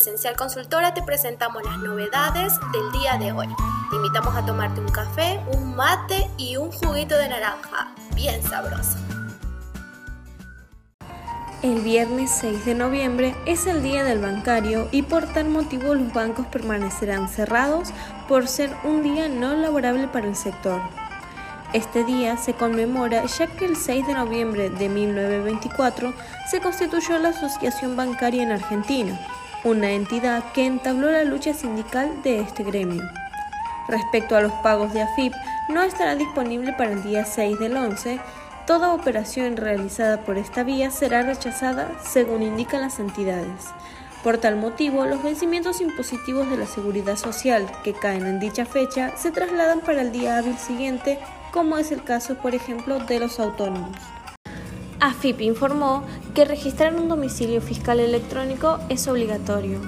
[0.00, 3.46] Esencial Consultora te presentamos las novedades del día de hoy.
[3.90, 8.96] Te invitamos a tomarte un café, un mate y un juguito de naranja, bien sabroso.
[11.62, 16.10] El viernes 6 de noviembre es el día del bancario y por tal motivo los
[16.14, 17.90] bancos permanecerán cerrados
[18.26, 20.80] por ser un día no laborable para el sector.
[21.74, 26.14] Este día se conmemora ya que el 6 de noviembre de 1924
[26.50, 29.20] se constituyó la Asociación Bancaria en Argentina,
[29.64, 33.02] una entidad que entabló la lucha sindical de este gremio.
[33.88, 35.32] Respecto a los pagos de AFIP,
[35.68, 38.20] no estará disponible para el día 6 del 11.
[38.66, 43.66] Toda operación realizada por esta vía será rechazada según indican las entidades.
[44.22, 49.16] Por tal motivo, los vencimientos impositivos de la seguridad social que caen en dicha fecha
[49.16, 51.18] se trasladan para el día hábil siguiente
[51.52, 53.96] como es el caso, por ejemplo, de los autónomos.
[55.00, 59.80] AFIP informó que registrar un domicilio fiscal electrónico es obligatorio.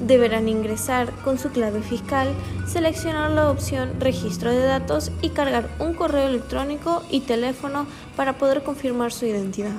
[0.00, 2.28] Deberán ingresar con su clave fiscal,
[2.66, 7.86] seleccionar la opción Registro de datos y cargar un correo electrónico y teléfono
[8.16, 9.74] para poder confirmar su identidad.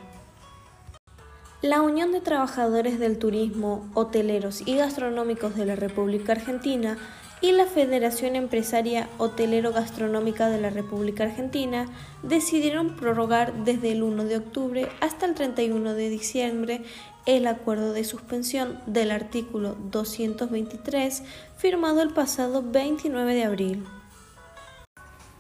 [1.62, 6.96] La Unión de Trabajadores del Turismo, Hoteleros y Gastronómicos de la República Argentina
[7.40, 11.86] y la Federación Empresaria Hotelero-Gastronómica de la República Argentina
[12.22, 16.82] decidieron prorrogar desde el 1 de octubre hasta el 31 de diciembre
[17.26, 21.22] el acuerdo de suspensión del artículo 223
[21.56, 23.86] firmado el pasado 29 de abril.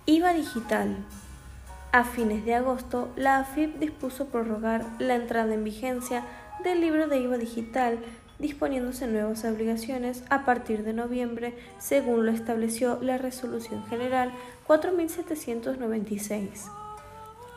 [0.06, 0.96] IVA digital.
[1.92, 6.24] A fines de agosto, la AFIP dispuso prorrogar la entrada en vigencia
[6.62, 7.98] del libro de IVA digital,
[8.40, 14.32] disponiéndose nuevas obligaciones a partir de noviembre, según lo estableció la Resolución General
[14.66, 16.66] 4796.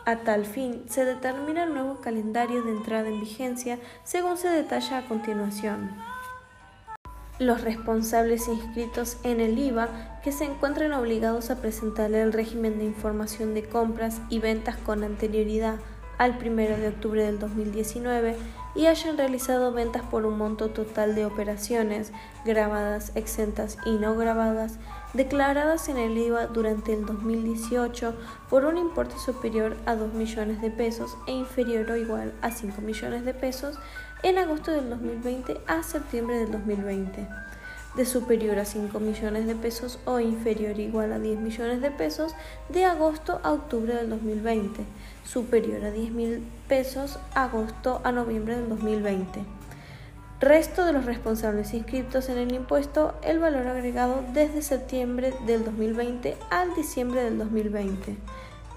[0.06, 4.98] A tal fin, se determina el nuevo calendario de entrada en vigencia según se detalla
[4.98, 5.92] a continuación.
[7.40, 12.86] Los responsables inscritos en el IVA que se encuentren obligados a presentarle el régimen de
[12.86, 15.78] información de compras y ventas con anterioridad
[16.18, 18.36] al 1 de octubre del 2019
[18.76, 22.12] y hayan realizado ventas por un monto total de operaciones
[22.46, 24.80] grabadas, exentas y no grabadas
[25.14, 28.16] declaradas en el IVA durante el 2018
[28.50, 32.82] por un importe superior a 2 millones de pesos e inferior o igual a 5
[32.82, 33.78] millones de pesos
[34.24, 37.28] en agosto del 2020 a septiembre del 2020
[37.96, 41.92] de superior a 5 millones de pesos o inferior o igual a 10 millones de
[41.92, 42.36] pesos
[42.70, 44.84] de agosto a octubre del 2020,
[45.26, 49.44] superior a 10 mil pesos agosto a noviembre del 2020.
[50.40, 56.36] Resto de los responsables inscritos en el impuesto el valor agregado desde septiembre del 2020
[56.50, 58.18] al diciembre del 2020.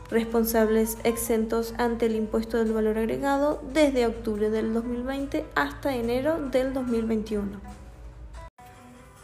[0.08, 6.72] Responsables exentos ante el impuesto del valor agregado desde octubre del 2020 hasta enero del
[6.72, 7.85] 2021.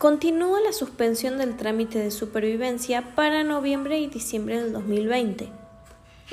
[0.02, 5.48] Continúa la suspensión del trámite de supervivencia para noviembre y diciembre del 2020.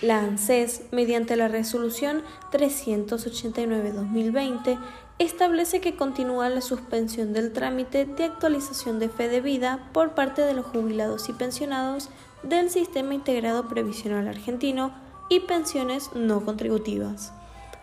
[0.01, 4.79] La ANSES, mediante la resolución 389-2020,
[5.19, 10.41] establece que continúa la suspensión del trámite de actualización de fe de vida por parte
[10.41, 12.09] de los jubilados y pensionados
[12.41, 14.95] del Sistema Integrado Previsional Argentino
[15.29, 17.33] y pensiones no contributivas,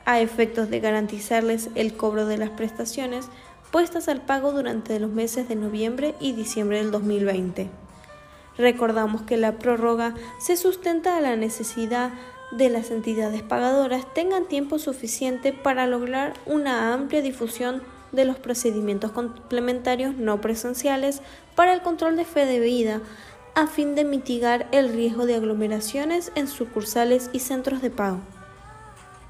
[0.04, 3.28] a efectos de garantizarles el cobro de las prestaciones
[3.70, 7.68] puestas al pago durante los meses de noviembre y diciembre del 2020.
[8.58, 12.12] Recordamos que la prórroga se sustenta a la necesidad
[12.52, 17.82] de las entidades pagadoras tengan tiempo suficiente para lograr una amplia difusión
[18.12, 21.22] de los procedimientos complementarios no presenciales
[21.54, 23.00] para el control de fe de vida,
[23.54, 28.20] a fin de mitigar el riesgo de aglomeraciones en sucursales y centros de pago.